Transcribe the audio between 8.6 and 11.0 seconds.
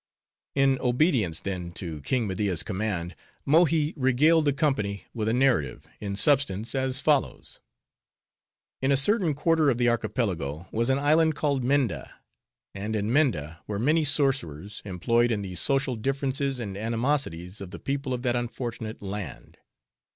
In a certain quarter of the Archipelago was an